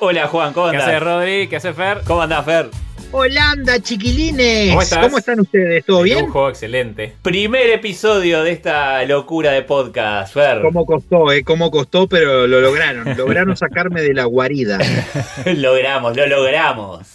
[0.00, 0.88] Hola Juan, ¿cómo ¿Qué andás?
[0.88, 1.48] hace Rodri?
[1.48, 2.02] ¿Qué hace Fer?
[2.06, 2.70] ¿Cómo andás, Fer?
[3.10, 4.68] Holanda, chiquilines.
[4.68, 5.12] ¿Cómo estás?
[5.12, 5.84] están ustedes?
[5.84, 6.26] ¿Todo bien?
[6.26, 7.16] Lujo, excelente.
[7.22, 10.62] Primer episodio de esta locura de podcast, Fer.
[10.62, 11.42] ¿Cómo costó, eh?
[11.42, 12.08] ¿Cómo costó?
[12.08, 13.16] Pero lo lograron.
[13.16, 14.78] Lograron sacarme de la guarida.
[15.46, 17.08] logramos, lo logramos.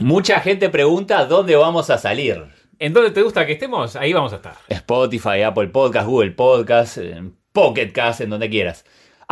[0.00, 2.44] Mucha gente pregunta dónde vamos a salir.
[2.78, 3.94] ¿En dónde te gusta que estemos?
[3.94, 4.54] Ahí vamos a estar.
[4.68, 6.96] Spotify, Apple Podcast, Google Podcast,
[7.52, 8.86] Pocket Cast, en donde quieras.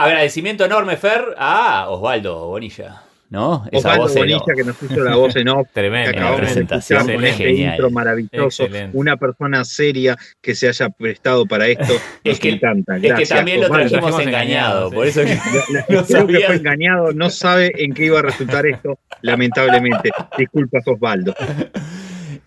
[0.04, 3.64] Agradecimiento enorme, Fer, a Osvaldo Bonilla, ¿no?
[3.72, 5.68] Osvaldo voz Bonilla que nos hizo la voz en off.
[5.74, 7.72] De presentación, con este genial.
[7.74, 8.64] intro maravilloso.
[8.64, 8.96] Excelente.
[8.96, 11.92] Una persona seria que se haya prestado para esto.
[12.24, 12.96] Es que- encanta.
[12.96, 13.88] Es que Gracias, también lo Osvaldo.
[13.90, 15.34] trajimos Trajimos engañado, engañado, por eso que
[15.72, 16.46] La- no creo que sabía.
[16.46, 20.10] fue engañado, no sabe en qué iba a resultar esto, lamentablemente.
[20.38, 21.34] Disculpas, Osvaldo.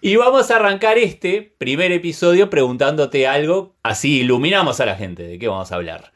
[0.02, 5.40] Y vamos a arrancar este primer episodio preguntándote algo, así iluminamos a la gente de
[5.40, 6.12] qué vamos a hablar.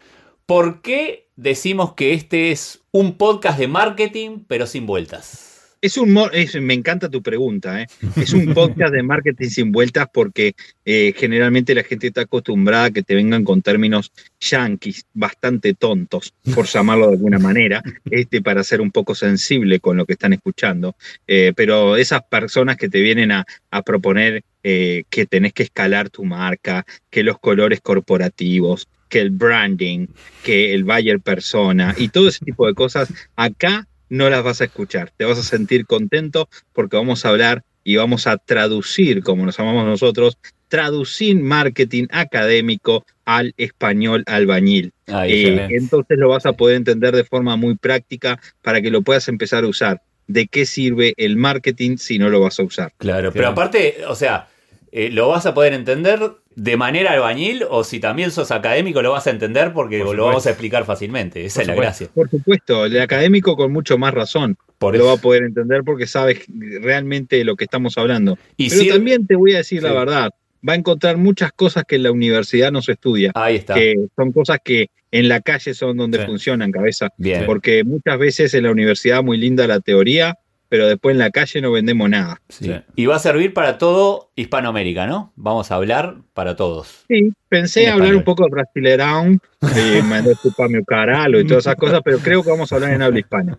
[0.45, 5.53] ¿Por qué decimos que este es un podcast de marketing pero sin vueltas?
[5.79, 7.85] Es un me encanta tu pregunta, ¿eh?
[8.15, 12.91] Es un podcast de marketing sin vueltas porque eh, generalmente la gente está acostumbrada a
[12.91, 18.63] que te vengan con términos yanquis, bastante tontos, por llamarlo de alguna manera, este, para
[18.63, 20.95] ser un poco sensible con lo que están escuchando.
[21.27, 23.45] Eh, pero esas personas que te vienen a,
[23.85, 30.07] proponer que tenés que escalar tu marca, que los colores corporativos, que el branding,
[30.43, 34.65] que el buyer persona y todo ese tipo de cosas, acá no las vas a
[34.65, 35.11] escuchar.
[35.15, 39.57] Te vas a sentir contento porque vamos a hablar y vamos a traducir, como nos
[39.57, 40.37] llamamos nosotros,
[40.67, 44.91] traducir marketing académico al español albañil.
[45.07, 49.01] Ahí Eh, entonces lo vas a poder entender de forma muy práctica para que lo
[49.01, 50.01] puedas empezar a usar.
[50.27, 52.91] ¿De qué sirve el marketing si no lo vas a usar?
[52.97, 54.49] Claro, pero aparte, o sea,
[54.91, 56.19] eh, lo vas a poder entender
[56.59, 60.25] de manera albañil o si también sos académico lo vas a entender porque Por lo
[60.25, 61.45] vamos a explicar fácilmente.
[61.45, 61.81] Esa Por es la supuesto.
[61.81, 62.07] gracia.
[62.15, 66.07] Por supuesto, el académico con mucho más razón Por lo va a poder entender porque
[66.07, 66.41] sabe
[66.81, 68.39] realmente lo que estamos hablando.
[68.57, 70.31] Y Pero también te voy a decir la verdad,
[70.67, 73.75] va a encontrar muchas cosas que en la universidad no se estudia, Ahí está.
[73.75, 76.25] que son cosas que en la calle son donde Sí.
[76.25, 77.09] funcionan, cabeza.
[77.17, 77.45] Bien.
[77.45, 80.37] Porque muchas veces en la universidad muy linda la teoría,
[80.69, 82.41] pero después en la calle no vendemos nada.
[82.49, 82.65] Sí.
[82.65, 82.75] Sí.
[82.95, 85.31] Y va a servir para todo Hispanoamérica, ¿no?
[85.35, 87.05] Vamos a hablar para todos.
[87.07, 88.17] Sí, pensé En hablar español.
[88.17, 89.39] un poco de Brasileirão,
[90.09, 93.01] mandar chupame o caralo y todas esas cosas, pero creo que vamos a hablar en
[93.01, 93.57] habla hispana.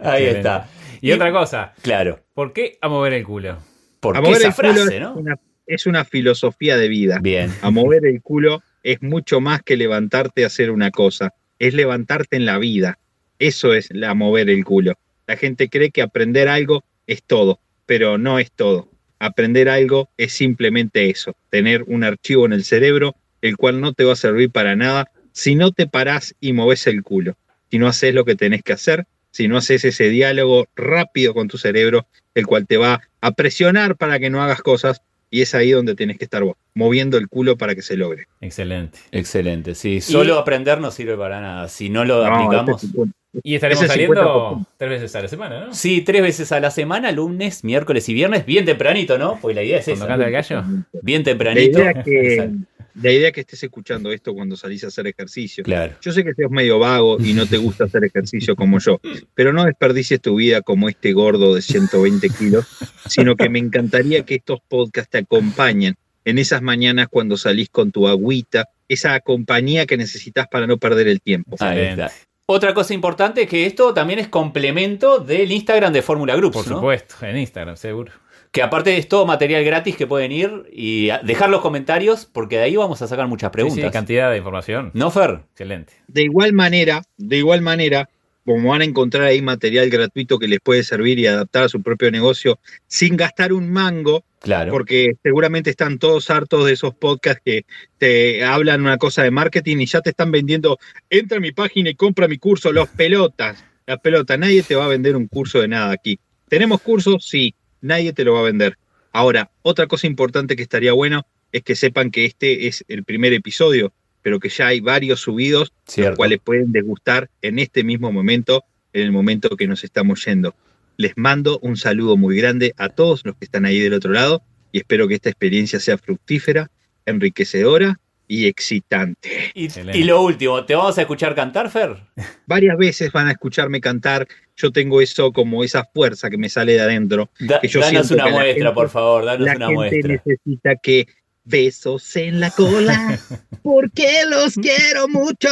[0.00, 0.68] Ahí está.
[1.00, 2.20] Y otra cosa, Claro.
[2.34, 3.58] ¿por qué a mover el culo?
[4.00, 5.14] ¿Por A qué mover esa el culo frase, es, no?
[5.14, 7.18] una, es una filosofía de vida.
[7.20, 7.52] Bien.
[7.62, 12.36] A mover el culo es mucho más que levantarte a hacer una cosa, es levantarte
[12.36, 12.98] en la vida.
[13.38, 14.94] Eso es la mover el culo.
[15.26, 18.88] La gente cree que aprender algo es todo, pero no es todo.
[19.18, 24.04] Aprender algo es simplemente eso, tener un archivo en el cerebro el cual no te
[24.04, 27.36] va a servir para nada si no te parás y moves el culo,
[27.70, 31.48] si no haces lo que tenés que hacer, si no haces ese diálogo rápido con
[31.48, 35.54] tu cerebro, el cual te va a presionar para que no hagas cosas, y es
[35.54, 38.28] ahí donde tienes que estar vos, moviendo el culo para que se logre.
[38.40, 38.98] Excelente.
[39.10, 39.74] Excelente.
[39.74, 41.68] Sí, solo aprender no sirve para nada.
[41.68, 42.82] Si no lo No, aplicamos.
[42.82, 43.12] este es un-
[43.42, 44.14] Y estaremos saliendo
[44.60, 44.66] 50%.
[44.76, 45.74] tres veces a la semana, ¿no?
[45.74, 49.38] Sí, tres veces a la semana, lunes, miércoles y viernes, bien tempranito, ¿no?
[49.40, 50.06] Porque la idea es esa.
[50.06, 50.62] canta el gallo.
[51.02, 51.78] Bien La tempranito.
[51.80, 52.50] idea, es que,
[53.02, 55.64] la idea es que estés escuchando esto cuando salís a hacer ejercicio.
[55.64, 55.94] Claro.
[56.00, 59.00] Yo sé que sos medio vago y no te gusta hacer ejercicio como yo,
[59.34, 62.66] pero no desperdicies tu vida como este gordo de 120 kilos,
[63.08, 67.90] sino que me encantaría que estos podcasts te acompañen en esas mañanas cuando salís con
[67.92, 71.56] tu agüita, esa compañía que necesitas para no perder el tiempo.
[71.60, 72.10] Ahí está.
[72.46, 76.68] Otra cosa importante es que esto también es complemento del Instagram de Fórmula Groups, Por
[76.68, 76.74] ¿no?
[76.76, 78.12] supuesto, en Instagram, seguro.
[78.50, 82.64] Que aparte es todo material gratis que pueden ir y dejar los comentarios porque de
[82.64, 83.84] ahí vamos a sacar muchas Sí, preguntas.
[83.86, 84.90] sí, cantidad de información.
[84.92, 85.40] ¿No, Fer?
[85.52, 85.94] Excelente.
[86.06, 88.08] De igual manera, de igual manera,
[88.44, 91.82] como van a encontrar ahí material gratuito que les puede servir y adaptar a su
[91.82, 94.72] propio negocio sin gastar un mango, Claro.
[94.72, 97.64] porque seguramente están todos hartos de esos podcasts que
[97.96, 101.88] te hablan una cosa de marketing y ya te están vendiendo, entra a mi página
[101.90, 105.60] y compra mi curso, los pelotas, las pelotas, nadie te va a vender un curso
[105.60, 106.18] de nada aquí.
[106.48, 107.26] ¿Tenemos cursos?
[107.26, 108.76] Sí, nadie te lo va a vender.
[109.12, 113.32] Ahora, otra cosa importante que estaría bueno es que sepan que este es el primer
[113.32, 113.92] episodio
[114.24, 116.10] pero que ya hay varios subidos, Cierto.
[116.12, 120.54] los cuales pueden degustar en este mismo momento, en el momento que nos estamos yendo.
[120.96, 124.42] Les mando un saludo muy grande a todos los que están ahí del otro lado
[124.72, 126.70] y espero que esta experiencia sea fructífera,
[127.04, 129.28] enriquecedora y excitante.
[129.54, 131.96] Y, lo último, ¿te vamos a escuchar cantar, Fer?
[132.46, 136.72] Varias veces van a escucharme cantar, yo tengo eso como esa fuerza que me sale
[136.72, 137.28] de adentro.
[137.40, 140.22] Da- Que yo danos una que muestra, gente- por favor, danos La una gente muestra.
[140.24, 141.06] necesita que
[141.44, 143.18] besos en la cola,
[143.62, 145.48] porque los quiero mucho.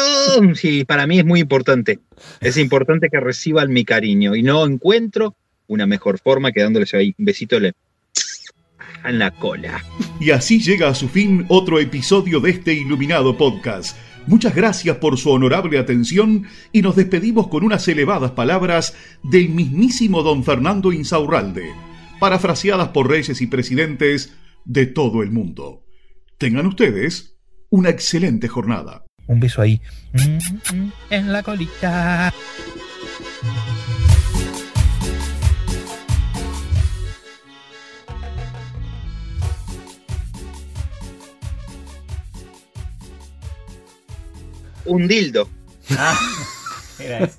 [0.54, 1.98] Sí, para mí es muy importante.
[2.40, 5.36] Es importante que reciban mi cariño y no encuentro
[5.66, 7.74] una mejor forma que dándoles ahí un besito en
[9.18, 9.82] la- cola.
[10.20, 13.96] Y así llega a su fin otro episodio de este iluminado podcast.
[14.26, 18.94] Muchas gracias por su honorable atención y nos despedimos con unas elevadas palabras
[19.24, 21.70] del mismísimo don Fernando Insaurralde,
[22.20, 24.32] parafraseadas por reyes y presidentes
[24.64, 25.84] de todo el mundo.
[26.38, 27.36] Tengan ustedes
[27.70, 29.04] una excelente jornada.
[29.26, 29.80] Un beso ahí.
[30.12, 32.32] Mm, mm, En la colita.
[44.84, 45.48] Un dildo.
[46.98, 47.38] Era eso.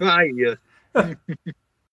[0.00, 0.58] Ay, Dios.